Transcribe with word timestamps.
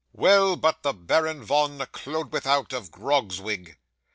'Well, 0.13 0.55
but 0.55 0.81
the 0.81 0.93
Baron 0.93 1.43
Von 1.43 1.77
Koeldwethout 1.77 2.73
of 2.73 2.89
Grogzwig! 2.89 3.75